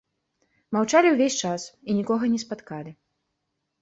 [0.77, 2.91] Маўчалі ўвесь час і нікога не спаткалі.